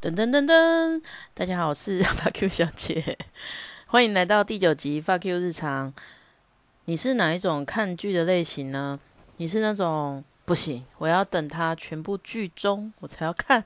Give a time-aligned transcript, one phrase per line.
[0.00, 1.02] 噔噔噔噔，
[1.34, 3.18] 大家好，我是 发 Q 小姐，
[3.88, 5.92] 欢迎来到第九集发 Q 日常。
[6.84, 9.00] 你是哪一种看剧的类型呢？
[9.38, 13.64] 你是那种不行，我要等它全部剧终我才要看，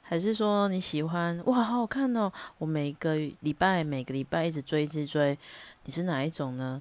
[0.00, 5.38] 还是说你喜欢哇，好好看哦，我每个礼拜每个礼拜一直追一直追？
[5.84, 6.80] 你是哪一种呢？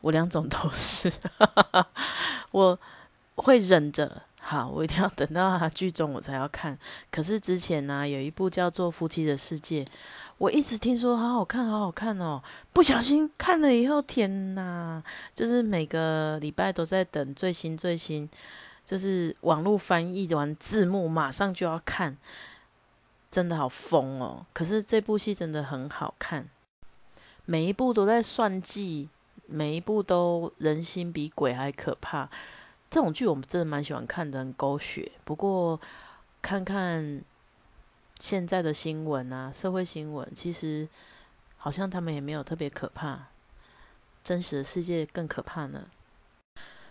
[0.00, 1.12] 我两种都是，
[2.50, 2.78] 我
[3.34, 4.22] 会忍着。
[4.46, 6.78] 好，我一定要等到它剧终我才要看。
[7.10, 9.82] 可是之前呢，有一部叫做《夫妻的世界》，
[10.36, 12.42] 我一直听说好好看，好好看哦。
[12.70, 15.02] 不小心看了以后，天哪！
[15.34, 18.28] 就是每个礼拜都在等最新最新，
[18.84, 22.18] 就是网络翻译完字幕，马上就要看，
[23.30, 24.44] 真的好疯哦。
[24.52, 26.46] 可是这部戏真的很好看，
[27.46, 29.08] 每一部都在算计，
[29.46, 32.28] 每一部都人心比鬼还可怕。
[32.94, 35.10] 这种剧我们真的蛮喜欢看的，很狗血。
[35.24, 35.80] 不过
[36.40, 37.20] 看看
[38.20, 40.88] 现在的新闻啊，社会新闻，其实
[41.56, 43.30] 好像他们也没有特别可怕，
[44.22, 45.88] 真实的世界更可怕呢。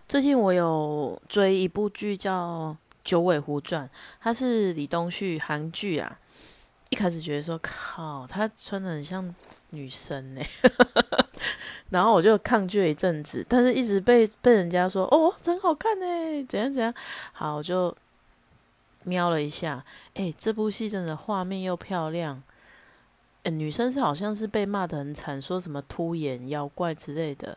[0.06, 3.88] 最近我有追一部剧叫《九尾狐传》，
[4.20, 6.20] 它是李东旭韩剧啊。
[6.90, 9.34] 一开始觉得说，靠，他穿的很像
[9.70, 10.42] 女生呢。
[11.94, 16.05] 然后我就抗拒了一阵子，但是一直被被人家说哦，真好看呢，
[16.49, 16.91] 怎样怎样。
[17.31, 17.95] 好，我就
[19.03, 22.41] 瞄了一下，哎，这部戏真的画面又漂亮。
[23.44, 27.55] 女生是好像是被骂的很惨，说什么凸眼妖怪之类的。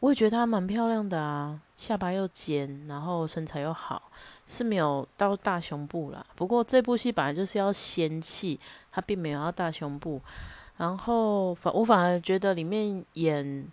[0.00, 4.10] 我也觉得她蛮漂亮的啊，下巴又尖，然后身材又好，
[4.46, 6.26] 是没有到大胸部啦。
[6.34, 8.58] 不过这部戏本来就是要仙气，
[8.90, 10.20] 她并没有要大胸部。
[10.78, 13.68] 然后反我反而觉得里面演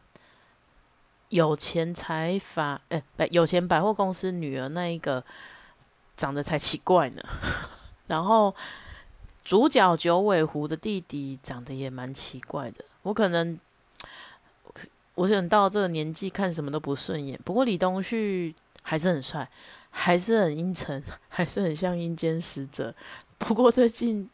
[1.29, 5.23] 有钱财阀哎，不有钱百货公司女儿那一个
[6.15, 7.23] 长得才奇怪呢。
[8.07, 8.53] 然后
[9.43, 12.85] 主角九尾狐的弟弟长得也蛮奇怪的。
[13.03, 13.59] 我可能
[15.15, 17.39] 我想到这个年纪看什么都不顺眼。
[17.43, 19.49] 不过李东旭还是很帅，
[19.89, 22.93] 还是很阴沉， 还是很像阴间使者。
[23.37, 24.29] 不过最近。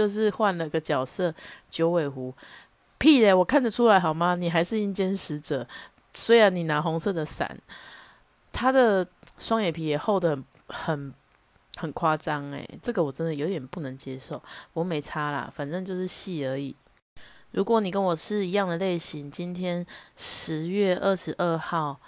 [0.00, 1.34] 就是换了个角色，
[1.68, 2.34] 九尾狐，
[2.96, 3.34] 屁嘞！
[3.34, 4.34] 我看得出来好吗？
[4.34, 5.68] 你还是阴间使者，
[6.14, 7.54] 虽然你拿红色的伞，
[8.50, 9.06] 他的
[9.38, 10.30] 双眼皮也厚的
[10.68, 11.14] 很，很
[11.76, 14.42] 很夸张诶，这个我真的有点不能接受。
[14.72, 16.74] 我没擦啦，反正就是戏而已。
[17.50, 19.84] 如果你跟我是一样的类型，今天
[20.16, 22.00] 十月二十二号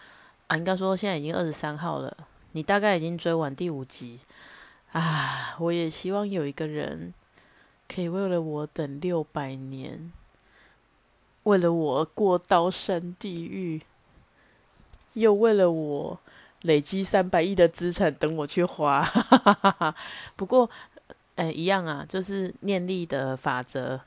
[0.46, 2.16] 啊，应该说现在已经二十三号了，
[2.52, 4.18] 你大概已经追完第五集
[4.92, 5.54] 啊。
[5.58, 7.12] 我也希望有一个人。
[7.92, 10.10] 可以为了我等六百年，
[11.42, 13.82] 为了我过刀山地狱，
[15.14, 16.18] 又为了我
[16.62, 19.04] 累积三百亿的资产等我去花。
[20.36, 20.70] 不过，
[21.34, 24.00] 哎，一样啊，就是念力的法则。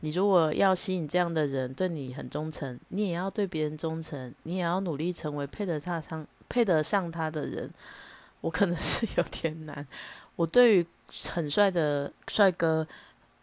[0.00, 7.70] 你如果要吸引这样的人对你很忠诚，你也要对别人忠诚，你也要努力成为配得上、配得上他的人。
[8.40, 9.86] 我可能是 有点难。
[10.34, 10.86] 我对于
[11.30, 12.86] 很帅的帅哥。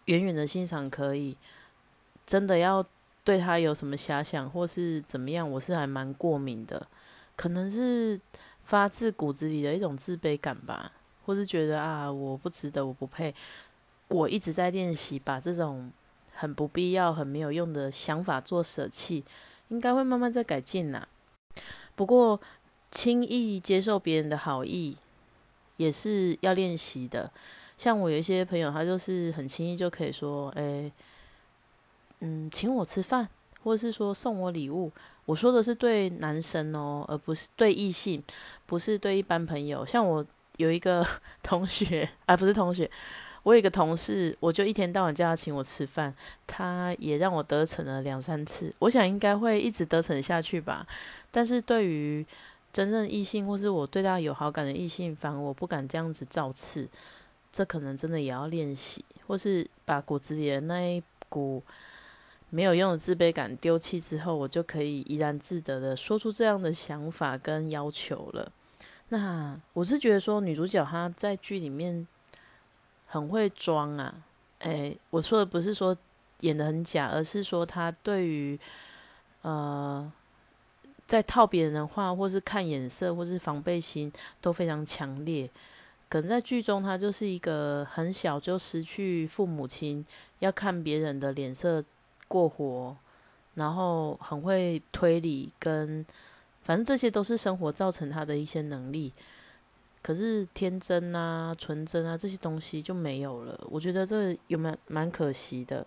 [0.10, 1.38] 远远的欣赏可以，
[2.26, 2.84] 真的要
[3.24, 6.88] 对他有什么遐想或是怎么样，我是还蛮过敏的，
[7.36, 8.20] 可能是
[8.64, 10.92] 发自骨子里的一种自卑感吧，
[11.28, 13.34] 或是觉得啊我不值得，我不配。
[14.08, 15.92] 我一直在练习把这种
[16.34, 19.24] 很不必要、很没有用的想法做舍弃，
[19.68, 21.08] 应该会慢慢在改进啦。
[21.96, 22.42] 不过
[22.90, 24.98] 轻易接受别人的好意，
[25.78, 27.32] 也是要练习的。
[27.80, 30.92] 像我有一些朋友，他就是很轻易就可以说，哎，
[32.20, 33.26] 嗯，请我吃饭，
[33.64, 34.92] 或者是说送我礼物。
[35.26, 38.22] 我说的是对男生哦，而不是对异性，
[38.66, 39.86] 不是对一般朋友。
[39.86, 40.26] 像我
[40.58, 41.08] 有一个
[41.42, 42.92] 同学，啊，不是同学，
[43.44, 46.14] 我有一个同事，我就一天到晚叫他请我吃饭，
[46.46, 48.74] 他也让我得逞了两三次。
[48.80, 50.86] 我想应该会一直得逞下去吧。
[51.32, 52.26] 但是对于
[52.74, 56.86] 真正异性，或是我对他有好感的异性，反而我不敢这样子造次。
[57.52, 61.64] 这可能真的也要练习，或是把骨子里的那一股
[62.50, 68.52] 没有用的自卑感丢弃之后，我就可以怡然自得的说出这样的想法跟要求了。
[69.10, 72.08] 那我是觉得说，女主角她在剧里面
[73.08, 74.14] 很会装啊，
[74.60, 75.96] 诶，我说的不是说
[76.42, 78.60] 演的很假，而是说她对于
[79.42, 80.12] 呃
[81.08, 85.50] 在套别人的话，或是看眼色，或是防备心都非常强烈。
[86.10, 90.04] 可能在剧中，他就是一个很小就失去父母亲，
[90.40, 91.84] 要看别人的脸色
[92.28, 92.98] 过活，
[93.54, 96.04] 然后很会推理，跟
[96.64, 99.14] 反正这些都是生活造成他的一些能力。
[100.02, 103.60] 可是天真啊、纯真啊这些东西就没有了。
[103.70, 105.86] 我觉得这有蛮蛮可惜的。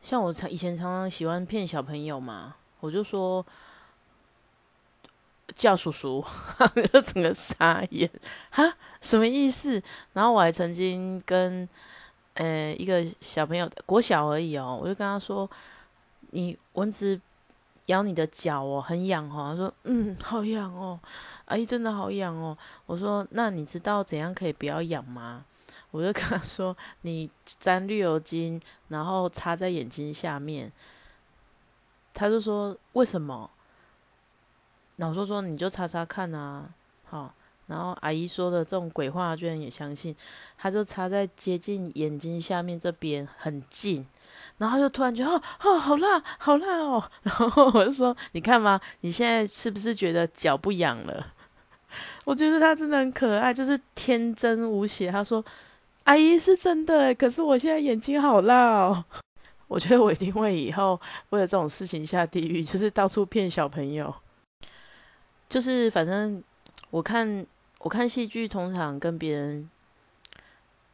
[0.00, 3.44] 像我常以前常常喜欢骗小朋友嘛，我就说
[5.54, 6.24] 叫叔叔，
[6.92, 8.10] 就整个傻眼，
[8.50, 9.82] 哈，什么意思？
[10.12, 11.68] 然后我还曾经跟
[12.34, 15.48] 呃一个小朋友国小而已哦，我就跟他说，
[16.30, 17.20] 你蚊子
[17.86, 19.50] 咬你的脚哦，很痒哦。
[19.50, 20.98] 他说，嗯，好痒哦，
[21.46, 22.56] 阿姨真的好痒哦。
[22.86, 25.44] 我说，那你知道怎样可以不要痒吗？
[25.90, 28.58] 我就跟他说：“你沾绿油精，
[28.88, 30.72] 然后擦在眼睛下面。”
[32.14, 33.50] 他就说：“为什么？”
[34.96, 36.68] 那我说：“说你就擦擦看啊。”
[37.08, 37.32] 好，
[37.66, 40.14] 然后阿姨说的这种鬼话居然也相信，
[40.56, 44.06] 他就擦在接近眼睛下面这边很近，
[44.58, 48.80] 然后就突然觉得哦哦好辣好辣哦， 然后我就说：“你看吗？
[49.00, 51.26] 你现在是不是觉得脚不痒了？”
[52.24, 55.10] 我觉得他真的很可爱，就是天真无邪。
[55.10, 55.44] 他说。
[56.04, 59.04] 阿姨是真的，可是我现在眼睛好辣哦。
[59.68, 61.00] 我觉得我一定会以后
[61.30, 64.12] 为了这种事情下地狱，就是到处骗小朋友。
[65.52, 66.42] 就是反正
[66.88, 67.46] 我看
[67.80, 69.68] 我看戏剧，通常跟别人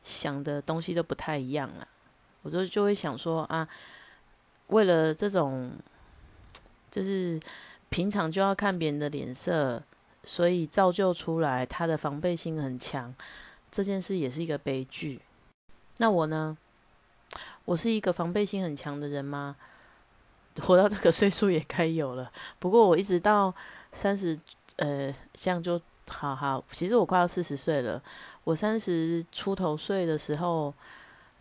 [0.02, 1.86] 想的东西都不太一样啊。
[2.42, 3.68] 我就就会想说啊，
[4.66, 5.70] 为了这种，
[6.90, 7.38] 就是
[7.88, 9.80] 平常就要看别人的脸色，
[10.24, 13.14] 所以造就出来他的防备心很强。
[13.70, 15.20] 这件事也是一个悲剧。
[15.98, 16.58] 那我呢？
[17.64, 19.54] 我是一个防备心很强的人吗？
[20.60, 22.32] 活到这个岁数也该有了。
[22.58, 23.54] 不过我一直到
[24.00, 24.38] 三十，
[24.76, 26.62] 呃，这样就好好。
[26.70, 28.00] 其实我快要四十岁了。
[28.44, 30.72] 我三十出头岁的时候，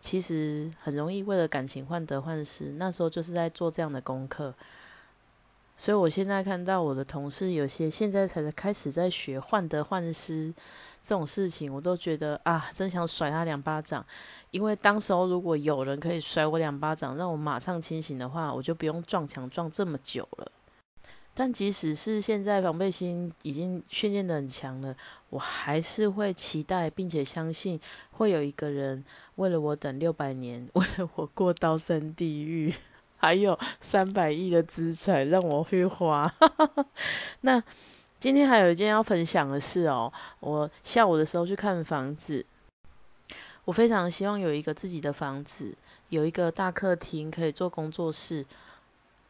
[0.00, 2.72] 其实很容易为了感情患得患失。
[2.72, 4.52] 那时候就是在做这样的功课。
[5.76, 10.52] 所以我现在看到我的同事有些现在才开始在学患得患失。
[11.00, 14.04] 这种事情我都觉得啊，真想甩他两巴掌。
[14.50, 20.50] 因为当时候如果有人可以甩我两巴掌，让我马上清醒的话，我就不用撞墙撞这么久了。
[21.38, 24.92] 但即使是现在防备心已经训练的很强了，
[25.30, 27.78] 我还是会期待并且相信
[28.10, 29.04] 会有一个人
[29.36, 32.74] 为了我等六百年， 为了我过刀山地狱，
[33.16, 36.34] 还有三百亿的资产让我去花。
[37.42, 37.62] 那。
[38.20, 42.44] 今天还有一件要分享的事哦，我下午的时候去看房子，
[43.64, 45.72] 我非常希望有一个自己的房子，
[46.08, 48.44] 有一个大客厅可以做工作室，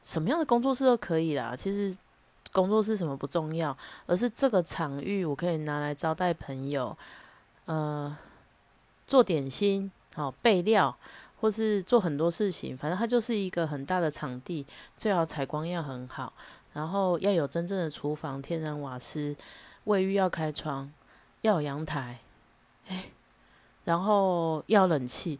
[0.08, 1.54] 什么样的工作室都可以啦。
[1.54, 1.94] 其实
[2.50, 3.76] 工作室什么不重要，
[4.06, 6.96] 而是这个场域我可以拿来招待朋友，
[7.66, 8.16] 呃，
[9.06, 10.96] 做点心，好备料，
[11.42, 14.64] 或是做很多事情，反正它就是一个很大的场地，
[14.96, 16.32] 最好采光要很好。
[16.72, 19.36] 然后要有真正的厨房，天然瓦斯，
[19.84, 20.90] 卫浴要开窗，
[21.42, 22.20] 要有阳台，
[22.88, 23.10] 哎，
[23.84, 25.38] 然后要冷气，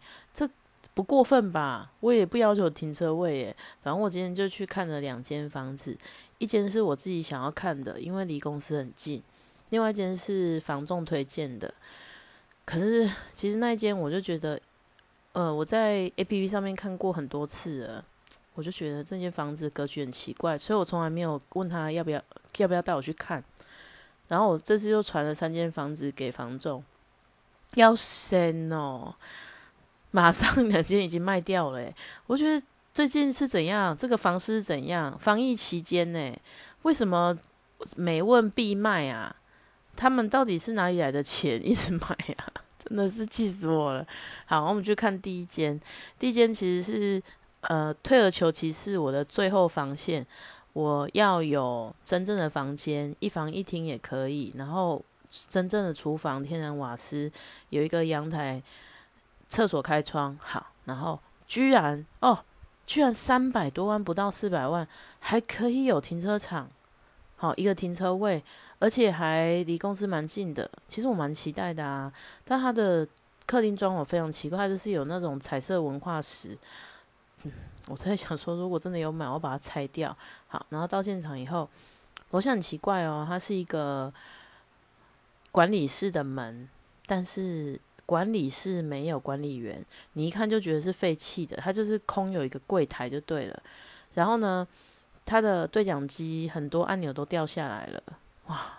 [0.99, 1.93] 不过分吧？
[2.01, 3.57] 我也不要求停车位，耶。
[3.81, 5.97] 反正我今天就去看了两间房子，
[6.39, 9.23] 一间是我自己想要看的，因为离公司很近；，
[9.71, 11.73] 另外一间是房仲推荐的。
[12.65, 14.61] 可是其实那一间我就觉得，
[15.35, 18.05] 呃，我在 A P P 上面看过很多次了。
[18.55, 22.21] 我就觉得这间房子格局很奇怪，所以我从来没有问他要不要
[22.57, 23.45] 要不要带我去看。
[24.27, 26.83] 然后我这次又传了三间房子给房仲，
[27.77, 29.15] 要升哦，
[30.13, 31.93] 马上两间已经卖掉了。
[32.27, 33.97] 我觉得最近是怎样？
[33.97, 35.19] 这个房市是怎样？
[35.19, 36.37] 防疫期间呢？
[36.83, 37.37] 为什么
[37.97, 39.35] 每问必卖啊？
[39.97, 42.53] 他们到底是哪里来的钱 一直买啊？
[42.79, 44.07] 真的是气死我了。
[44.47, 45.81] 好，我们去看第一间，
[46.19, 47.23] 第一间其实是。
[47.63, 50.25] 呃，退而求其次，我的最后防线，
[50.75, 55.05] 我要有真正的房间，一房一厅也可以，然后
[55.49, 57.31] 真正的厨房，天然瓦斯，
[57.71, 58.63] 有一个阳台，
[59.49, 62.45] 厕所开窗，好，然后居然哦，
[62.87, 64.87] 居然三百多万不到四百万，
[65.19, 66.69] 还可以有停车场，
[67.37, 68.43] 好一个停车位，
[68.79, 72.13] 而且还离公司蛮近的，其实我蛮期待的啊，
[72.45, 73.07] 但它的
[73.47, 76.57] 客厅装潢非常奇怪，就是有那种彩色文化石。
[77.45, 77.53] 嗯
[77.87, 80.15] 我在想说，如果真的有买，我把它拆掉。
[80.47, 81.67] 好，然后到现场以后，
[82.33, 84.13] 楼下很奇怪哦，它是一个
[85.51, 86.69] 管理室的门，
[87.07, 89.85] 但是管理室没有管理员，
[90.15, 93.63] 你一看就觉得是废弃的，它就是空有一个柜台就对了。
[94.15, 94.67] 然后呢，
[95.27, 98.03] 它的对讲机很多按钮都掉下来了，
[98.47, 98.79] 哇，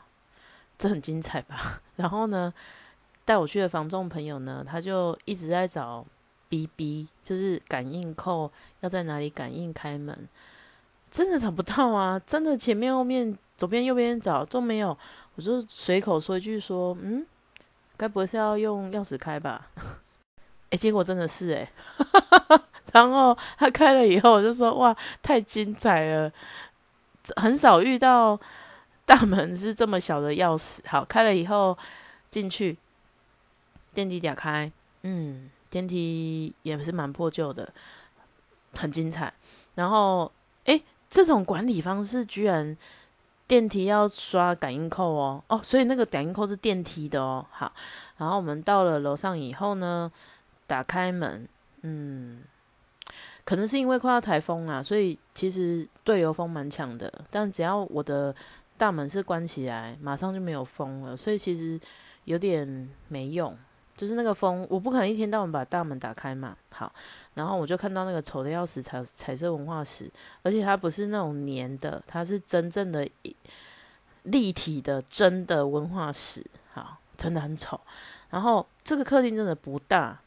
[0.79, 1.79] 这很精彩吧？
[1.97, 2.51] 然后呢，
[3.23, 6.03] 带我去的房仲朋友呢，他就一直在找。
[6.51, 10.27] B B 就是感应扣要在哪里感应开门，
[11.11, 12.19] 真的找不到啊！
[12.25, 14.97] 真的前面后面左边右边找都没有，
[15.35, 17.23] 我就随口说一句说，嗯，
[17.99, 19.67] 该不会是要用钥匙开吧？
[20.71, 21.69] 哎，结果真的是哎，
[22.93, 26.31] 然后他开了以后，我就说哇，太精彩了，
[27.35, 28.39] 很少遇到
[29.05, 30.79] 大门是这么小的钥匙。
[30.87, 31.77] 好，开了以后
[32.29, 32.77] 进去，
[33.93, 37.73] 电梯打开，嗯，电梯也是蛮破旧的，
[38.77, 39.33] 很精彩。
[39.75, 40.31] 然后，
[40.63, 42.77] 哎，这种管理方式居然。
[43.49, 47.43] 电梯要刷感应扣哦，哦，所以那个感应扣是电梯的哦。
[47.49, 47.73] 好，
[48.17, 50.11] 然后我们到了楼上以后呢，
[50.67, 51.49] 打开门，
[51.81, 52.43] 嗯，
[53.43, 57.11] 可能是因为快要台风啦，所以其实对流风蛮强的。
[57.31, 58.35] 但只要我的
[58.77, 61.79] 大门是关起来，马上就没有风了，所以其实
[62.25, 63.57] 有点没用。
[63.99, 66.55] 就是那个风，我不可能一天到晚把大门打开嘛。
[66.71, 66.89] 好，
[67.33, 70.09] 然后我就看到那个丑的要死彩彩色文化石，
[70.41, 73.05] 而且它不是那种粘的，它是真正的
[74.23, 76.41] 立体的真的文化石。
[76.73, 77.77] 好，真的很丑。
[78.29, 80.17] 然后这个客厅真的不大，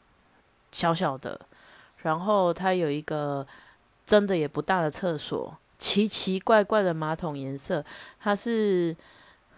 [0.71, 1.41] 小小的。
[2.03, 3.47] 然后它有一个
[4.05, 7.83] 真的也不大的厕所，奇奇怪怪的马桶颜色，
[8.19, 8.95] 它是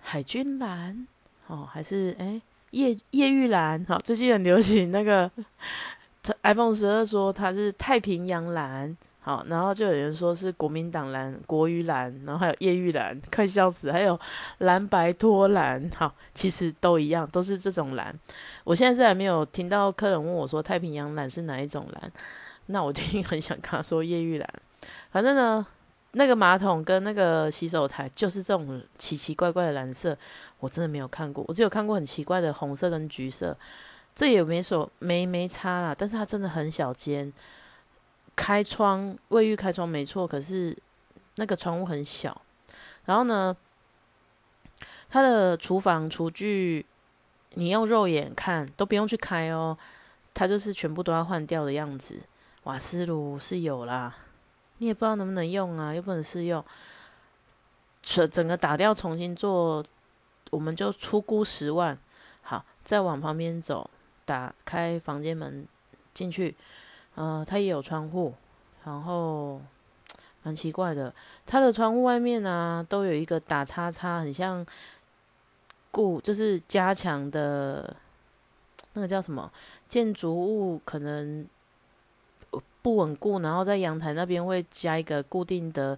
[0.01, 1.05] 海军蓝
[1.48, 2.41] 哦，还是哎？
[2.75, 5.32] 叶叶玉兰，好，最近很流行那个
[6.44, 14.20] iPhone 十二，说它是太平洋蓝，好，然后就有人说是国民党蓝、国语蓝，然后还有叶玉兰，快笑死，还有
[14.58, 18.13] 蓝白拖蓝，好，其实都一样，都是这种蓝。
[18.65, 22.12] 我现在是还没有听到客人问我说太平洋蓝是哪一种蓝，
[22.65, 24.50] 那我就很想跟他说叶玉兰，
[25.12, 25.65] 反正呢。
[26.17, 30.17] 那个马桶跟那个洗手台就是这种奇奇怪怪的蓝色，
[30.60, 31.43] 我真的没有看过。
[31.45, 33.55] 我只有看过很奇怪的红色跟橘色，
[34.15, 35.93] 这也没说没没差啦。
[35.93, 37.34] 但是它真的很小间，
[38.34, 40.74] 开窗卫浴开窗没错，可是
[41.36, 42.41] 那个窗户很小。
[43.03, 43.53] 然后呢，
[45.10, 46.86] 它的厨房厨具
[47.55, 49.77] 你用肉眼看都不用去开哦，
[50.34, 52.22] 它就是全部都要换掉的样子。
[52.63, 54.15] 瓦斯炉是有啦。
[54.77, 56.63] 你也不知道能不能用啊，又不能试用，
[58.01, 59.82] 整整个打掉重新做，
[60.50, 61.98] 我们就出估十万。
[62.41, 63.89] 好，再往旁边走，
[64.25, 65.65] 打开房间门
[66.13, 66.55] 进去，
[67.15, 68.34] 呃，它也有窗户，
[68.84, 69.62] 然后
[70.44, 71.13] 蛮奇怪的，
[71.46, 74.65] 它的窗户外面啊都有一个打叉叉，很像
[75.89, 77.96] 固，就是加强的，
[78.94, 79.51] 那个叫什么
[79.88, 81.48] 建筑物可能。
[82.86, 85.98] 不稳固，然后在阳台那边会加一个固定的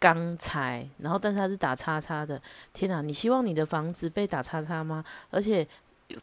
[0.00, 2.40] 钢材，然后但是它是打叉叉的。
[2.72, 5.04] 天哪，你希望你的房子被打叉叉吗？
[5.30, 5.68] 而且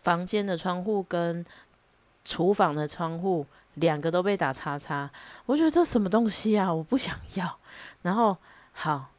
[0.01, 1.45] 房间的窗户跟
[2.23, 5.07] 厨房的窗户两个都被打叉叉，
[5.45, 6.73] 我觉得这什么东西啊？
[6.73, 7.59] 我不想要。
[8.01, 8.35] 然后
[8.71, 9.11] 好，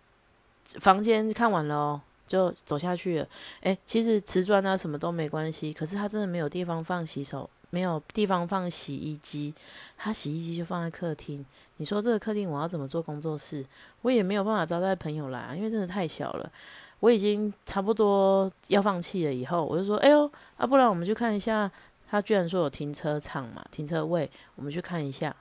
[0.80, 3.28] 房间看完了哦，就走下去了。
[3.60, 7.48] 诶，其实瓷砖啊什么都没关系，可是它真的没有地方放洗手。
[7.70, 9.54] 没有地方放洗衣机，
[9.96, 11.44] 他洗衣机就放在客厅。
[11.78, 13.64] 你说这个客厅我要怎么做工作室？
[14.02, 16.52] 我也没有办法招待朋友来，因为真的太小了。
[17.00, 19.32] 我已经差不多要放弃了。
[19.32, 21.70] 以后我就说，哎呦，啊，不然我们去看一下。
[22.10, 25.34] 他居然说有停车场嘛，停车位，我们去看一下。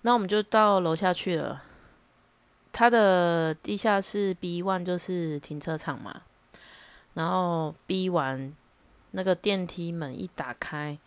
[0.00, 1.62] 那我们就到楼下去了。
[2.72, 6.22] 他的地下室 B one 就是停车场嘛。
[7.14, 8.52] 然后 B 完
[9.12, 10.98] 那个电梯门一打开。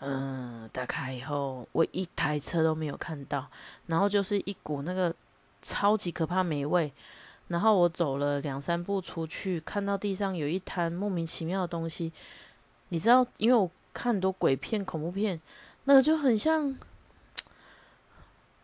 [0.00, 3.50] 嗯，打开以后，我一台车都没有看到，
[3.86, 5.14] 然后就是一股那个
[5.62, 6.92] 超级可怕霉味，
[7.48, 12.12] 然后我走了两三步出去，看到地上有一滩莫名其妙的东西，
[12.88, 15.40] 你知道，因为我看很多鬼片、恐怖片，
[15.84, 16.76] 那个就很像，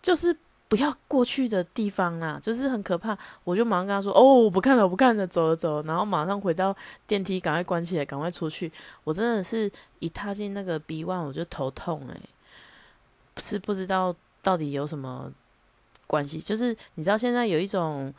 [0.02, 0.36] 就是。
[0.68, 3.16] 不要过去的地方啊，就是很可怕。
[3.44, 8.72] 我就马上跟他说：“哦，我不看了，我不看了，走了走。”然后马上回到电梯，赶快关起来，赶快出去。
[9.04, 9.70] 我真的是
[10.00, 12.20] 一踏进那个 B one，我就头痛诶，
[13.36, 15.30] 是不知道到底有什么
[16.08, 16.40] 关系。
[16.40, 18.12] 就是你知道现在有一种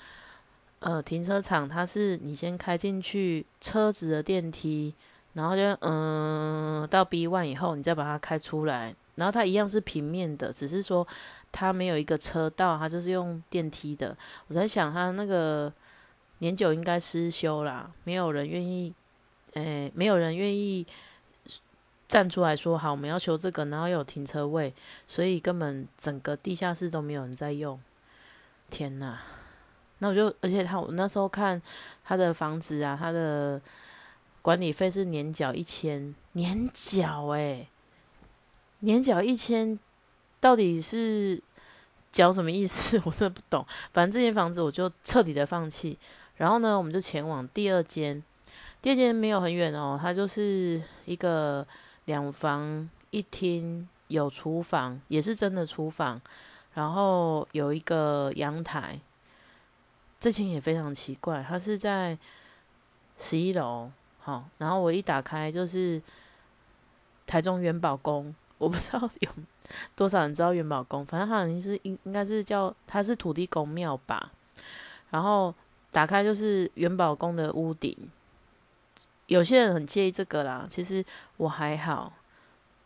[0.80, 4.94] 呃停车场，它是你先开进去车子的电梯，
[5.34, 8.96] 然后就嗯到 B one 以后，你再把它开出来。
[9.16, 11.06] 然后它一样是平面的，只是说
[11.52, 14.16] 它没有一个车道，它就是用电梯的。
[14.48, 15.72] 我在想，他那个
[16.40, 18.94] 年久应该失修啦，没有人愿意，
[19.54, 20.86] 诶，没有人愿意
[22.08, 24.74] 站出来说好，我们要求这个，然后有停车位，
[25.08, 27.80] 所以根本整个地下室都没有人在用。
[28.70, 29.18] 天呐，
[30.00, 31.62] 那我就，而且他我那时候看
[32.04, 33.62] 他的房子啊，他的
[34.42, 37.70] 管理费是年缴一千，年缴诶。
[38.82, 39.80] 年缴一千，
[40.40, 41.42] 到底是
[42.12, 43.02] 讲什么意思？
[43.06, 43.66] 我真的不懂。
[43.94, 45.98] 反正这间房子我就彻底的放弃。
[46.36, 48.24] 然后呢，我们就前往第二间。
[48.82, 51.68] 第第二间没有很远哦，它就是一个
[52.06, 56.22] 两房一厅，有厨房，也是真的厨房，
[56.74, 58.98] 然后有一个阳台。
[60.22, 62.18] 这间也非常奇怪，它是在
[63.18, 66.02] 十一楼，好，然后我一打开就是
[67.26, 69.30] 台中元宝宫，我不知道有
[69.96, 74.32] 多少人知道元宝宫，反正好像是应应该是叫它是土地公庙吧，
[75.10, 75.54] 然后
[75.92, 77.96] 打开就是元宝宫的屋顶，
[79.28, 81.04] 有些人很介意这个啦，其实
[81.38, 82.14] 我还好，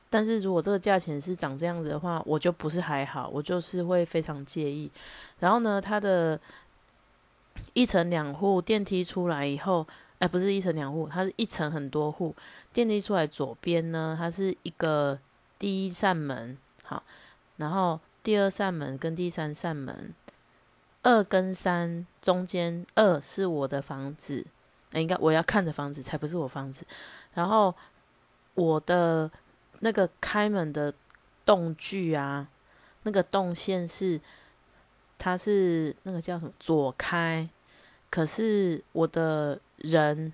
[0.09, 4.91] 但是如果这个价钱是长这样子的话，我就不是还好，我就是会非常介意，
[5.39, 6.39] 然后呢，它的。
[7.73, 9.85] 一层两户电梯出来以后，
[10.19, 12.33] 哎，不是一层两户，它是一层很多户。
[12.71, 15.19] 电梯出来左边呢，它是一个
[15.61, 17.03] 第一扇门，好，
[17.57, 20.15] 然后第二扇门跟第三扇门，
[21.03, 24.43] 二跟三中间二是我的房子，
[24.93, 26.83] 应该我要看的房子才不是我房子。
[27.35, 27.75] 然后
[28.55, 29.29] 我的
[29.81, 30.91] 那个开门的
[31.45, 32.47] 动距啊，
[33.03, 34.19] 那个动线是。
[35.23, 37.47] 它是那个叫什么左开，
[38.09, 40.33] 可是我的人，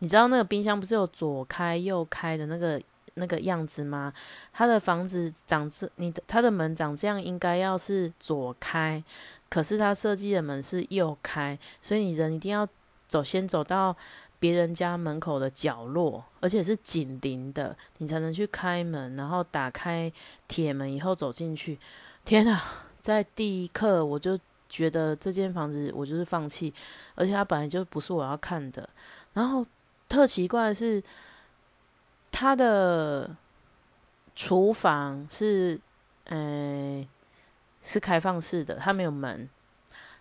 [0.00, 2.82] 你知道那个冰箱不是有左开右开的那个
[3.18, 4.12] 那个样子吗？
[4.52, 9.02] 他的房子长这，你的他的门长这样，应该要是左开，
[9.50, 12.66] 可是他设计的门是右开，所以你人一定要
[13.06, 13.96] 走，先走到
[14.38, 20.12] 别人家门口的角落，而且是紧邻的，你才能去开门，然后打开
[20.46, 21.78] 铁门以后走进去。
[22.24, 22.84] 天啊！
[23.00, 26.74] 在第一刻，我就觉得这间房子我就是放弃，
[27.14, 28.86] 而且它本来就不是我要看的。
[29.32, 29.64] 然后
[30.08, 31.02] 特奇怪的是，
[32.40, 33.34] 它的
[34.36, 35.80] 厨房是，
[36.26, 37.04] 呃，
[37.82, 39.48] 是开放式的，它没有门。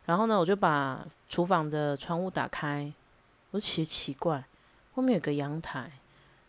[0.07, 2.91] 然后呢，我就把厨房的窗户打开，
[3.51, 4.43] 我奇奇怪，
[4.95, 5.91] 后面有个阳台，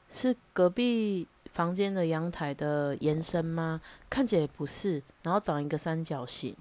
[0.08, 1.28] 是隔壁。
[1.52, 3.80] 房间的阳台的延伸吗？
[4.08, 6.56] 看起来不是，然后长一个三角形。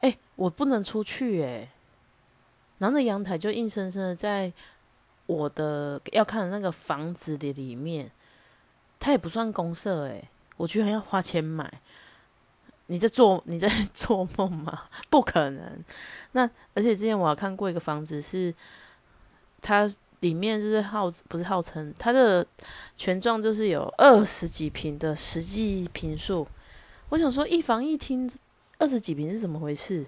[0.00, 1.68] 哎，我不能出去哎。
[2.78, 4.52] 然后那阳台就硬生生的在
[5.32, 8.10] 我的要看的那个房子的里面，
[9.00, 11.80] 它也不算公社哎，我居然要花钱买。
[12.86, 14.84] 你在做你在 做梦吗？
[15.08, 15.84] 不可能。
[16.32, 18.54] 那而且之前我还看过一个房子是
[19.60, 19.90] 它。
[20.22, 22.46] 里面就是号不是号称它的
[22.96, 26.46] 全幢就是有二十几平的实际平数，
[27.08, 28.30] 我想说一房一厅
[28.78, 30.06] 二十几平是怎么回事？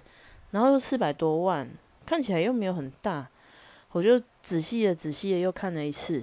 [0.51, 1.69] 然后又四百多万，
[2.05, 3.27] 看起来又没有很大，
[3.95, 6.21] 我就仔细的仔细的又看了一次，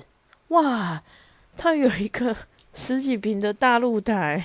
[0.48, 1.02] 哇，
[1.56, 2.36] 它有一个
[2.74, 4.44] 十几平的大露台，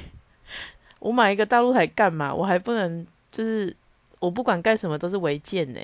[1.01, 2.33] 我买一个大露台干嘛？
[2.33, 3.75] 我还不能就是
[4.19, 5.79] 我不管干什么都是违建呢。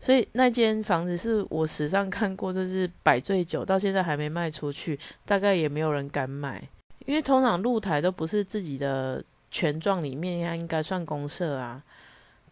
[0.00, 6.66] 所以那间房子是我史上看过，就是摆最久，到现在还没卖出去，大概也没有人敢买。
[7.04, 11.82] 因为通常露台都不是自己的权状里面，应该算公社啊。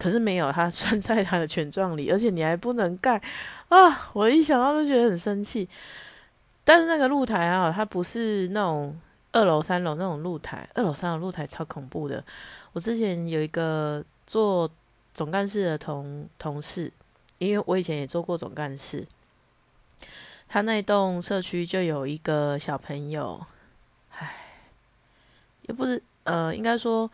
[0.01, 3.21] 可是没有，它拴在它的权状里，而且你还不能盖
[3.69, 4.09] 啊！
[4.13, 5.69] 我一想到就觉得很生气。
[6.63, 8.99] 但是那个露台啊，它不是那种
[9.31, 12.23] 二楼、三楼那种露台，二楼、三楼露台超恐怖的。
[12.73, 14.67] 我之前有一个做
[15.13, 16.91] 总干事的同同事。
[17.37, 19.03] 因为我以前也做过总干事，
[20.47, 23.43] 他那栋社区就有一个小朋友，
[24.11, 24.31] 唉，
[25.63, 27.09] 也不是，呃，应该说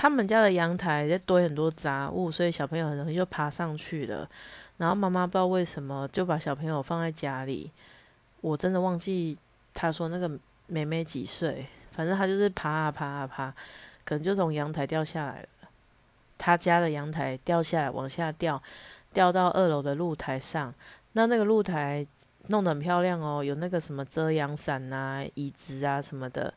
[0.00, 4.26] 他们家的阳台在堆很多杂物，所以小朋友很容易就爬上去了。
[4.78, 7.70] 然后妈妈不知道为什么就把小朋友放在家里，
[8.40, 9.36] 我真的忘记
[9.74, 10.26] 他说那个
[10.68, 13.52] 妹妹几岁，反正他就是爬啊爬啊爬，
[14.02, 15.48] 可能就从阳台掉下来了。
[16.38, 18.62] 他家的阳台掉下来，往下掉，
[19.12, 20.72] 掉到二楼的露台上。
[21.12, 22.06] 那那个露台
[22.46, 26.54] 弄得很漂亮哦，有那个什么遮阳伞啊、椅子啊什么的。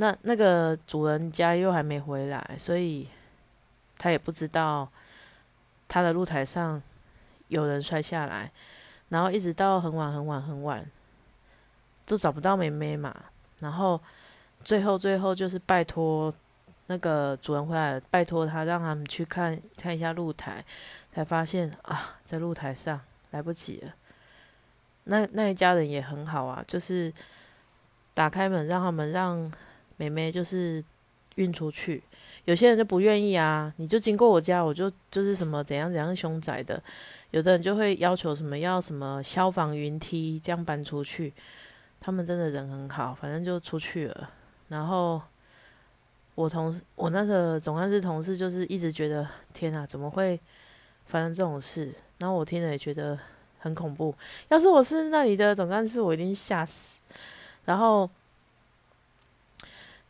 [0.00, 3.08] 那那个主人家又还没回来，所以
[3.98, 4.88] 他也不知道
[5.86, 6.82] 他的露台上
[7.46, 8.50] 有人摔下来。
[9.10, 10.84] 然后一直到很晚很晚很晚，
[12.06, 13.14] 都找不到妹妹嘛。
[13.60, 14.00] 然后
[14.64, 16.32] 最后最后就是拜托。
[16.90, 20.64] 那个主人回来，拜托他让他们去看看一下露台，
[21.12, 22.98] 才发现啊，在露台上
[23.32, 23.92] 来不及了。
[25.04, 27.12] 那那一家人也很好啊，就是
[28.14, 29.52] 打开门让他们让
[29.98, 30.82] 妹妹就是
[31.34, 32.02] 运出去。
[32.46, 36.82] 有些人就不愿意啊，你就经过我家，我就就是什么怎样怎样凶宅的。
[37.32, 41.34] 有的人就会要求什么要什么消防云梯这样搬出去。
[42.00, 44.30] 他们真的人很好，反正就出去了，
[44.68, 45.20] 然后。
[46.34, 50.38] 我同事，我那个总干事同事，就是一直觉得天哪，怎么会
[51.06, 51.92] 发生这种事？
[52.20, 53.18] 然后我听了也觉得
[53.58, 54.14] 很恐怖。
[54.46, 57.00] 要是我是那里的总干事，我一定吓死。
[57.64, 58.08] 然后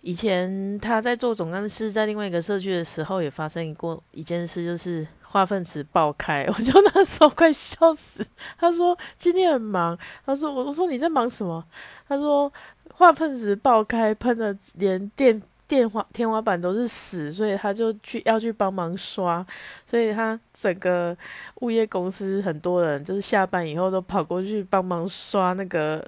[0.00, 8.26] 以前他在做总干事，在另外一个社区的时候，也发生过一件事，就是化粪池爆开，我就那时候快笑死。
[8.58, 11.64] 他说今天很忙，他说我我说你在忙什么？
[12.08, 12.52] 他说
[12.94, 15.42] 化粪池爆开，喷的连电。
[15.68, 19.46] 电花天花板都是屎，所以他就去要去帮忙刷，
[19.84, 21.14] 所以他整个
[21.56, 26.02] 物业公司很多人就是下班以后都跑过去帮忙刷那个。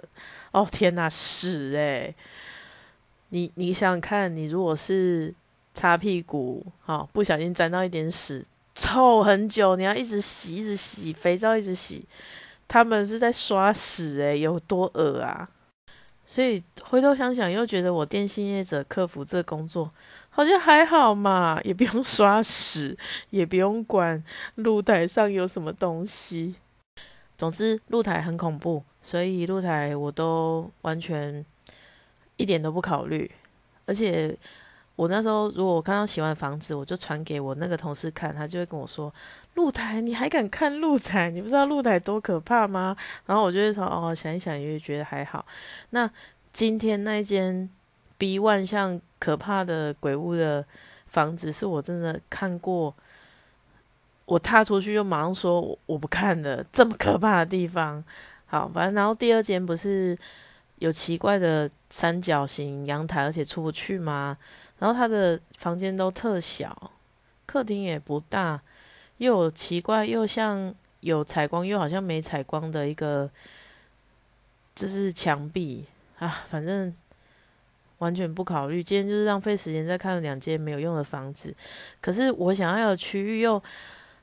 [0.52, 2.14] 哦天哪，屎诶。
[3.30, 5.34] 你你想看，你如果是
[5.74, 12.04] 擦屁股，好不小心沾到一点屎，臭很久，你要一直洗一直洗，肥皂一直洗，
[12.68, 15.48] 他们是在刷屎诶，有多恶啊！
[16.26, 19.90] 所以回头想想，又觉得我电信业者客服这工作
[20.28, 22.96] 好像还好嘛，也不用刷屎，
[23.30, 24.22] 也不用管
[24.54, 26.54] 露台上有什么东西。
[27.36, 31.44] 总之，露台很恐怖，所以露台我都完全
[32.40, 33.30] 一点都不考虑。
[33.86, 34.36] 而且
[34.96, 39.12] 我那时候如果我看到喜欢房子，我就传给我那个同事看，他就会跟我说
[39.54, 41.30] ：“露台，你还敢看露台？
[41.30, 45.44] 你不知道露台多可怕吗？”然后我就会说：“哦，想一想，也觉得还好。”
[45.90, 46.10] 那
[46.52, 47.68] 今天那间
[48.18, 50.64] B one 像可怕的鬼屋的
[51.06, 52.94] 房子，是我真的看过。
[54.26, 58.04] 我踏出去就马上说我不看了，这么可怕的地方。
[58.46, 60.16] 好，反正然后第二间不是
[60.80, 64.36] 有奇怪的三角形阳台，而且出不去吗？
[64.78, 66.90] 然后他的房间都特小，
[67.46, 68.60] 客厅也不大，
[69.18, 73.30] 又有奇怪又像有采光又好像没采光的一个，
[74.74, 75.86] 就是墙壁。
[76.18, 76.94] 啊，反正
[77.98, 81.54] 完全不考虑，今天就是浪费时间在看两间没有用的房子。
[82.00, 83.62] 可是我想要的区域又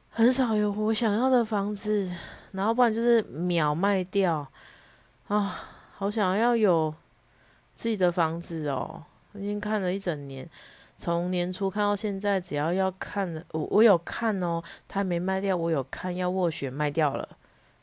[0.09, 2.11] 很少有我想要的房子，
[2.51, 4.47] 然后不然就是秒卖掉
[5.27, 5.73] 啊！
[5.99, 6.93] 好想要有
[7.73, 9.03] 自己的房子哦！
[9.31, 10.47] 我已经看了一整年，
[10.95, 17.27] 从年初看到现在，只要要看的，我我有看哦，他没卖掉，我有看要斡旋卖掉了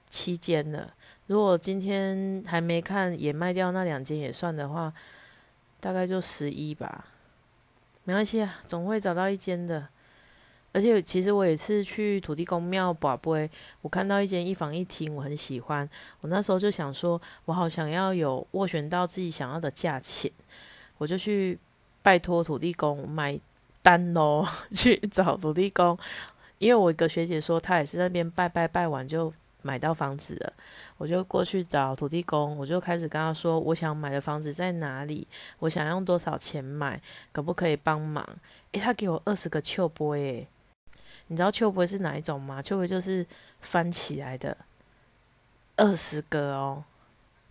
[0.09, 0.95] 七间了。
[1.27, 4.95] 如果今天还没看也卖掉那两间也算的话，
[5.81, 7.07] 大概就十一吧，
[8.05, 9.89] 没关系啊，总会找到一间的。
[10.75, 13.49] 而且其实我也是去土地公庙宝贝，
[13.81, 15.89] 我看到一间一房一厅，我很喜欢。
[16.21, 20.31] 我那时候就想说，我好想要有斡旋到自己想要的价钱，
[20.99, 21.59] 我就去
[22.03, 23.41] 拜托土地公买
[23.81, 25.97] 单喽， 去找土地公。
[26.59, 29.33] 因为我一个学姐说，她也是那边拜拜拜完就。
[29.67, 30.53] 买到房子了，
[30.99, 35.27] 我就过去找土地公，我就开始跟他说，我想买的房子在哪里，
[35.59, 37.01] 我想用多少钱买，
[37.33, 38.23] 可不可以帮忙？
[38.73, 40.47] 诶，他给我二十个秋波，诶，
[41.29, 42.61] 你知道秋波是哪一种吗？
[42.61, 43.27] 秋波就是
[43.61, 44.57] 翻起来的，
[45.77, 46.85] 二十个哦，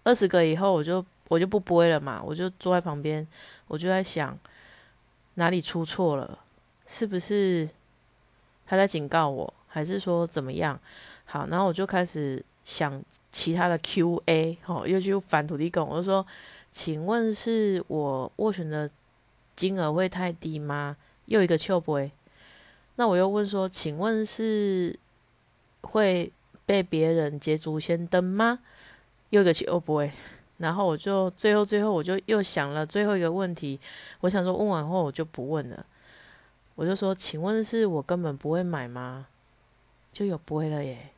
[0.03, 3.27] 二十个以后我就我就不播了嘛，我就坐在旁边，
[3.67, 4.37] 我就在想
[5.35, 6.39] 哪里出错了，
[6.85, 7.67] 是不是
[8.65, 10.79] 他在警告我，还是说怎么样？
[11.25, 16.25] 好，然后我就开始想其他的 Q&A，哦，又去反土地公，我就说，
[16.71, 18.87] 请问是我斡旋的
[19.55, 20.95] 金额会太低吗？
[21.25, 22.11] 又一个秋不会，
[22.95, 24.97] 那我又问说，请问是
[25.81, 26.31] 会
[26.65, 28.59] 被别人捷足先登吗？
[29.31, 30.11] 又一个秋不会，
[30.57, 33.79] 然后我就最后最后我就又想了最后一个问题，
[34.21, 35.85] 我想说问完后我就不问了，
[36.75, 39.27] 我就说，请问是我根本不会买吗？
[40.11, 41.09] 就有不会了耶。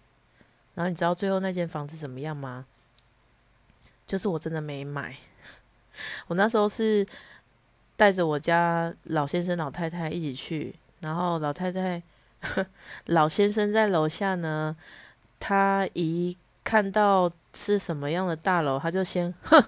[0.75, 2.65] 然后你知道最后那间房子怎么样吗？
[4.07, 5.17] 就是我真的没买。
[6.27, 7.05] 我那时候是
[7.97, 12.01] 带着我家老先生、老太太一起去，然后老太太、
[13.07, 14.75] 老先生在楼下呢。
[15.39, 19.63] 他一看到是什么样的大楼，他就先哼，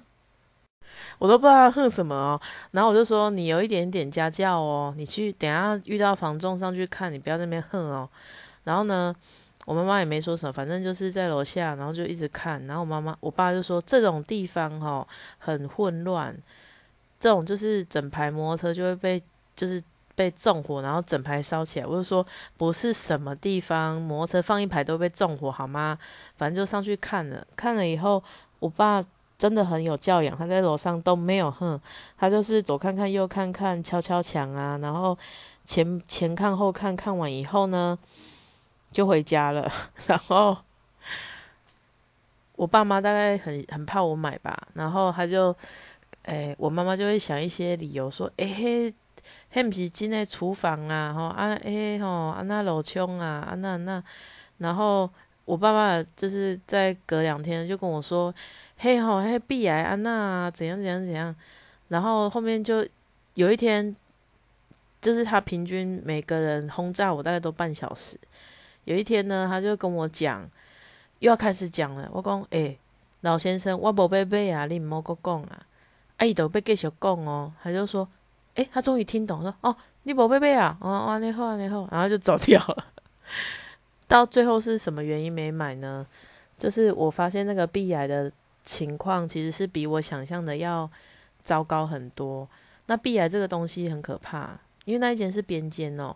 [1.19, 2.41] 我都不知道他哼什么哦。
[2.71, 8.09] 然后我就说：“你有一点点家教哦，你去等下遇到房仲上去看，你不要那边哼哦。”
[8.63, 9.15] 然后呢？
[9.65, 12.65] 我妈妈也没说什么，反正就是在楼下，然后就一直看。
[12.67, 15.05] 然后我妈妈、我爸就说：“这种地方哈
[15.39, 16.33] 很混乱，
[17.19, 19.21] 这种就是整排摩托车就会被
[19.57, 19.83] 就是
[20.17, 22.25] 被纵火，然后整排烧起来。”我就说
[22.57, 25.97] ：“不是什么地方摩托车放一排都被纵火好吗？”
[26.35, 28.21] 反正就上去看了，看了以后，
[28.59, 29.05] 我爸
[29.37, 31.79] 真的很有教养，他在楼上都没有哼，
[32.17, 35.17] 他就是左看看右看看，敲敲墙啊，然后
[35.63, 37.97] 前前看后看看完以后呢。
[38.89, 39.69] 就回家了，
[40.07, 40.57] 然后
[42.55, 45.53] 我爸妈大概很很怕我买吧，然后他就，
[46.23, 48.93] 诶，我妈妈就会想一些理由说，诶嘿，
[49.57, 54.03] 嘿不是进来厨房啊，吼啊，诶吼啊那楼窗啊啊那那，
[54.59, 55.09] 然后
[55.45, 58.31] 我爸爸就是在隔两天就跟我说
[58.77, 61.35] ：“嘿吼，嘿鼻癌安娜怎样怎样怎样。”
[61.89, 62.85] 然后后面就
[63.33, 63.95] 有一天，
[65.01, 68.15] 就是他平均每个人轰炸我大概都半小时。
[68.83, 70.47] 有一天呢，他就跟我讲，
[71.17, 72.07] 又要开始讲了。
[72.13, 72.77] 我讲：“诶，
[73.21, 75.65] 老先生，我无要买啊，你毋好搁讲啊。”
[76.17, 77.51] 啊，伊都要继续讲哦。
[77.63, 78.07] 他就说
[78.57, 80.77] ：“诶，他终于听懂，说哦，你宝贝贝啊？
[80.81, 82.85] 哦，安尼好，你好。”然后就走掉了。
[84.07, 86.05] 到最后是什么原因没买呢？
[86.57, 88.31] 就是我发现那个鼻癌的
[88.63, 90.89] 情况其实是比我想象的要
[91.43, 92.47] 糟糕很多。
[92.87, 96.15] 那鼻癌这个东西很可怕，因为那一间是边间哦。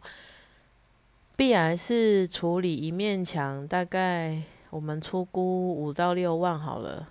[1.36, 7.10] 鼻癌是处理一面墙，大概我们出估五到六万好了。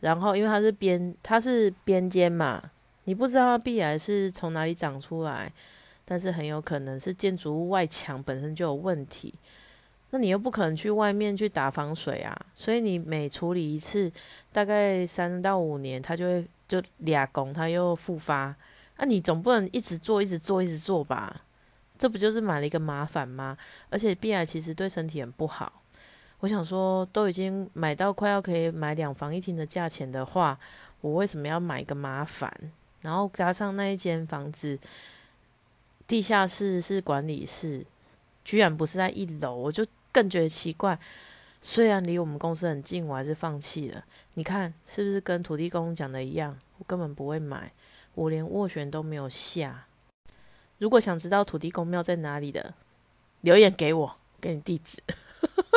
[0.00, 2.62] 然后因为它是边，它是边间嘛，
[3.04, 5.52] 你不知道鼻癌是从哪里长出来，
[6.04, 9.32] 但是很有可能是建筑物外墙本身就有问题。
[10.10, 14.10] 那你又不可能去外面去打防水啊，所以你每处理一次，
[14.52, 18.54] 大概三到五年，它就会就俩工，它又复发。
[18.96, 21.42] 那你总不能一直做，一直做，一直做吧？
[21.98, 23.58] 这不就是买了一个麻烦吗？
[23.90, 25.82] 而且 B I 其实对身体很不好。
[26.40, 30.58] 我想说，都已经买到快要可以买两房一厅的价钱的话，
[31.00, 32.52] 我为什么要买一个麻烦？
[33.04, 34.76] 然后加上那一间房子，
[36.08, 37.86] 地下室是管理室，
[38.44, 39.86] 居然不是在一楼，我就。
[40.14, 40.96] 更觉得奇怪，
[41.60, 44.04] 虽然离我们公司很近，我还是放弃了。
[44.34, 46.56] 你看是不是跟土地公讲的一样？
[46.78, 47.72] 我根本不会买，
[48.14, 49.86] 我连斡旋都没有下。
[50.78, 52.74] 如果想知道土地公庙在哪里的，
[53.40, 55.02] 留言给我，给你地址。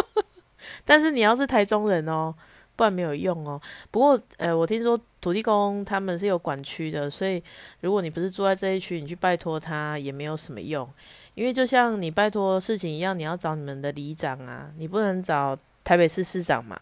[0.85, 2.35] 但是你要是台中人哦，
[2.75, 3.59] 不然没有用哦。
[3.89, 4.95] 不过，呃，我听说
[5.27, 7.43] 土地公他们是有管区的，所以
[7.81, 10.89] 如果你不是住在这一区，你去拜托他也没有什么用。
[11.35, 16.79] 因为就像你拜托事情一样，你要找你们的里长啊，你不能找台北市市长嘛，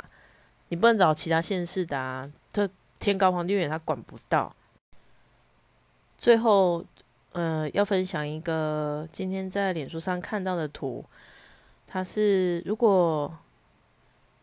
[0.67, 4.55] 你不能找其他县市的啊，这天高皇帝远，他管不到。
[6.19, 6.86] 最后，
[7.31, 11.03] 呃，要分享一个今天在脸书上看到的图，
[11.88, 13.36] 它是如果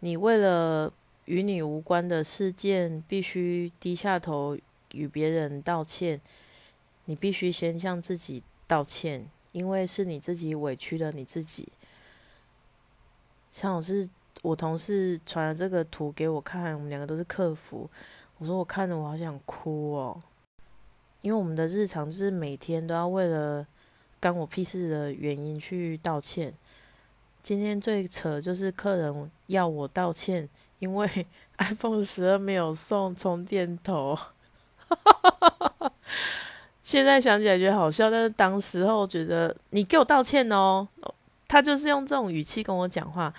[0.01, 0.93] 你为了
[1.27, 4.57] 与你无关的事件必须低下头
[4.93, 6.21] 与别人道歉，
[7.05, 9.29] 你必须先向自己道歉。
[9.53, 11.69] 因为是你自己委屈了你自己。
[13.51, 14.09] 像我是
[14.41, 17.87] 我同事传了这个图给我看，我们两个都是客服。
[18.39, 20.23] 我说我看着我好想哭哦，
[21.21, 23.67] 因为我们的日常就是每天都要为了
[24.19, 26.55] 干我屁事的原因去道歉。
[27.43, 30.49] 今天最扯就是客人要我道歉，
[30.83, 31.09] 因为
[31.59, 34.19] iPhone 十二没有送充电头。
[36.83, 40.87] 现在想起来觉得好笑，但是当时候觉得你给我道歉哦，
[41.47, 43.33] 他就是用这种语气跟我讲话，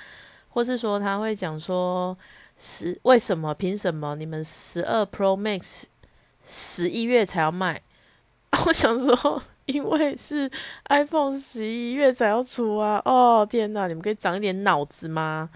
[0.50, 2.18] 或是说他会讲说
[2.58, 5.84] 十为什么凭什么你们十二 Pro Max
[6.46, 7.82] 十一月才要卖？
[8.68, 10.50] 我想说，因为是
[10.90, 13.02] iPhone 十一月才要出啊！
[13.04, 15.50] 哦天哪，你们可以长一点脑子吗？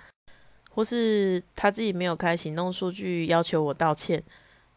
[0.78, 4.22] 或是他自己没有开行动数据，要求我道歉？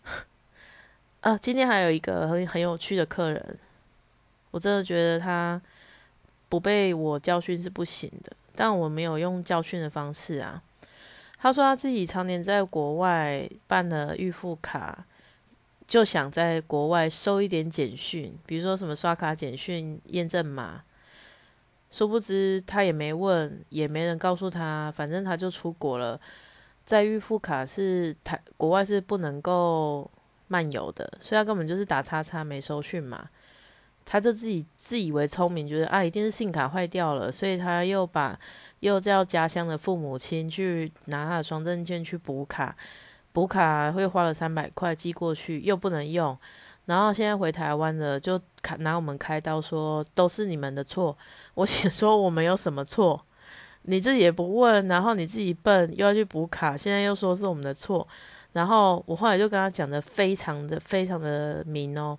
[1.21, 3.59] 啊，今天还有一个很很有趣的客人，
[4.51, 5.61] 我真的觉得他
[6.49, 10.63] 不被我教训是不行的，但我没有用教训的方式啊。
[11.37, 15.05] 他说他自己常年在国外办了预付卡，
[15.87, 20.83] 就想在国外收一点简讯，比如说什么刷卡简讯验证码。
[21.91, 26.21] 殊不知他也没问，也没人告诉他，反正他就出国了。
[26.85, 30.11] 在预付卡是台国外是不能够。
[30.53, 33.31] 漫游的，所以他根本就是打叉叉没收讯嘛，
[34.05, 38.37] 他就自己自以为聪明，觉得啊一定是信卡坏掉了，所以他又把
[38.81, 42.77] 又叫家乡的父母亲去拿他的双证件去补卡，
[43.31, 46.37] 补卡会花了三百块寄过去又不能用，
[46.87, 48.41] 然后现在回台湾了就
[48.79, 51.17] 拿我们开刀说都是你们的错，
[51.55, 53.25] 我想说我们有什么错，
[53.83, 58.07] 你自己也不问，然后你自己笨又要去补卡，现在又说是我们的错。
[58.53, 62.19] 然后我后来就跟他讲的非常的非常的明哦，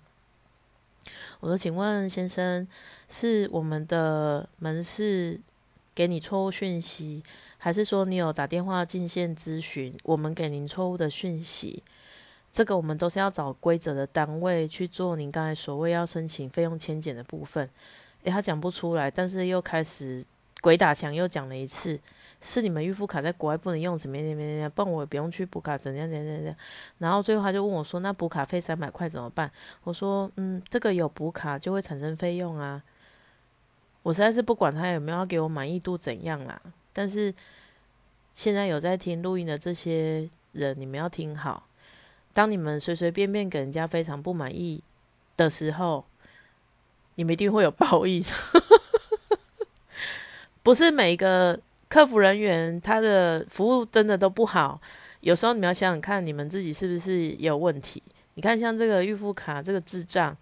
[1.40, 2.66] 我说，请问先生，
[3.08, 5.38] 是我们的门市
[5.94, 7.22] 给你错误讯息，
[7.58, 11.82] 还是说你有打电话进线咨询，我们给您错误的讯息？
[12.52, 17.68] 这个我们都是要找规则的单位去做您刚才所谓要申请费用迁减的部分。
[18.24, 20.24] 诶，他讲不出来，但是又开始
[20.60, 21.98] 鬼打墙，又讲了一次。
[22.44, 24.70] 是你们预付卡在国外不能用，怎么怎么怎么样？
[24.72, 26.54] 不然我也不用去补卡，怎样怎样怎样。
[26.98, 29.48] 然后最后他就问我说：“那补卡费三百块怎么办？”
[29.84, 32.82] 我说：“嗯，这个有补卡就会产生费用啊。”
[34.02, 36.60] 我实在是不管他有没有要给我满意度怎样啦，
[36.92, 37.32] 但是
[38.34, 41.64] 现在有在听录音的这些人，你们要听好。
[42.32, 44.82] 当你们随随便便给人家非常不满意
[45.36, 46.04] 的时候，
[47.16, 48.24] 你们一定会有报应。
[50.62, 54.80] 不是每一个客服人员他的服务真的都不好，
[55.20, 58.02] 有时候你们要想想看，你们自己是不是有问题？
[58.34, 60.34] 你看，像这个预付卡，这个智障，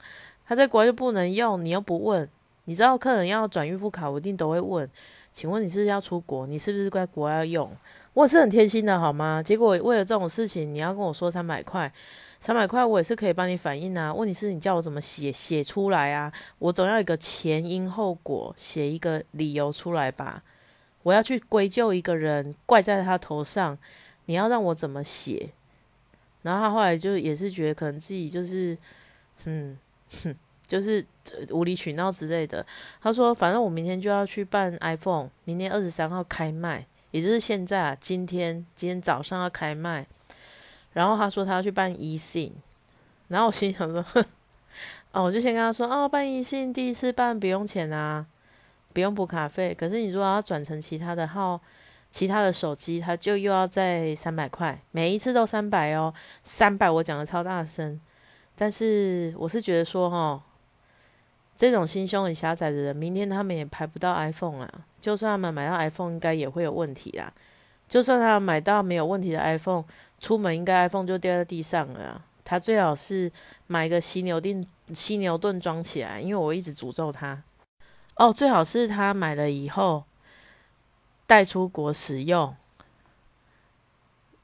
[0.46, 2.28] 他在国外就不能用，你又不问。
[2.66, 4.88] 你知道客人要转预付卡，我一定都会问，
[5.32, 6.46] 请问你是要出国？
[6.46, 7.76] 你是不是在国外要用？
[8.14, 9.42] 我也是很贴心的，好吗？
[9.42, 11.92] 结果为了这种事情，你要跟我说三百块，
[12.40, 14.12] 三百块我也是可以帮你反映啊。
[14.12, 16.32] 问题是你叫我怎么写写出来啊？
[16.58, 20.42] 我总要一个前因后果，写一个理由出来吧。
[21.02, 23.78] 我要去归咎一个人，怪在他头上，
[24.26, 25.50] 你要让我怎么写？
[26.42, 28.76] 然后他后来就也是觉得可能自己就是，
[29.44, 29.78] 嗯，
[30.22, 30.34] 哼。
[30.70, 31.04] 就是
[31.50, 32.64] 无理取闹之类的。
[33.02, 40.06] 他说：“反正我明天就要去办 iPhone，明天二十三号开卖，也就是现在啊，今天今天早上要开卖。
[40.92, 42.52] 然后他说他要去办一信，
[43.28, 44.04] 然后我心想说，
[45.12, 48.26] 哦，我就先跟他说，哦，办一信第一次办不用钱啊，
[48.92, 49.72] 不用补卡费。
[49.72, 51.60] 可是你如果要转成其他的号，
[52.10, 58.00] 其他的手机，他就又要再三百块，每一次都三百哦，三百我讲的超大声，
[58.56, 60.42] 但是我是觉得说，哈。”
[61.60, 64.72] 这种心胸很狭窄的人，明天他们也排不到 iPhone 啦。
[64.98, 67.30] 就算他们买到 iPhone，应该也会有问题啦。
[67.86, 69.84] 就算他买到没有问题的 iPhone，
[70.18, 72.24] 出门应该 iPhone 就掉在地上了。
[72.46, 73.30] 他最好是
[73.66, 77.42] 买一个犀牛盾，犀牛盾装起来，因为我一直诅咒他。
[78.14, 80.04] 哦，最好是他买了以后
[81.26, 82.56] 带出国使用，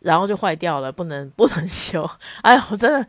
[0.00, 2.10] 然后就坏掉了，不能 不能修。
[2.42, 3.08] 哎呀，我真的。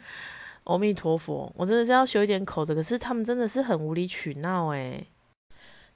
[0.68, 5.08] 阿弥陀佛，我真的是要修一点口的，可是他们真的是很无理取闹诶。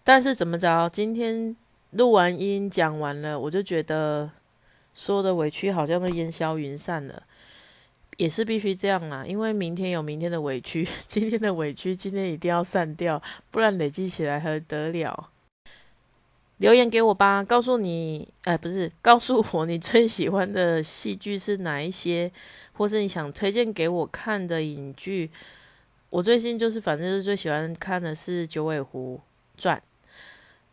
[0.03, 1.55] 但是怎么着，今天
[1.91, 4.31] 录完音讲完了，我就觉得
[4.93, 7.23] 说的委屈好像都烟消云散了，
[8.15, 15.30] 也是必须这样啦，因为明天有明天的委屈， 今天的委屈今天一定要散掉，不然累积起来还得了。
[16.62, 22.32] 留言给我吧，告诉你，哎，不是，告诉我你最喜欢的戏剧是哪一些，
[22.74, 25.32] 或是你想推荐给我看的影剧。
[26.12, 29.19] 我最近就是，反正是最喜欢看的是《九尾狐
[29.58, 29.76] 传》。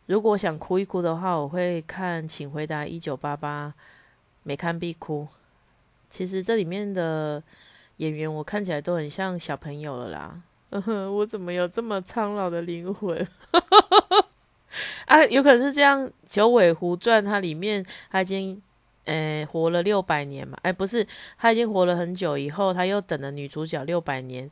[0.05, 3.73] 如果想哭一哭的话，我会看《请回答一九八八》，
[4.43, 5.27] 没看必哭。
[6.07, 7.41] 其实这里面的
[7.97, 10.39] 演员，我看起来都很像小朋友了啦。
[10.69, 13.27] 嗯哼，我怎么有这么苍老的灵魂？
[15.09, 18.61] 啊，有可能是这样，《九尾狐传》它里面他已经，
[19.05, 20.55] 诶，活了六百年嘛？
[20.61, 24.47] 哎，不是，他已经活了很久，以后他又等了女主角六百年，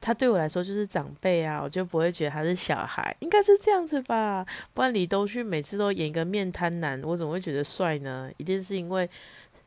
[0.00, 4.46] 他对我来说就是长辈啊，我就不会觉得他是小孩，应该是这样子吧？
[4.72, 8.30] 不然李东旭每次都演一个面瘫男，我怎么会觉得帅呢？
[8.38, 9.10] 一定是因为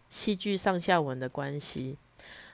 [0.10, 1.96] 戏剧上下文的关系。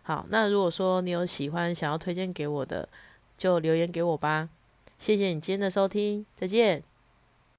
[0.04, 2.89] 好，那如果说你有喜欢想要推荐给我的，
[3.38, 4.50] 就留言给我吧。
[4.97, 6.97] 谢谢你今天的收听，再见。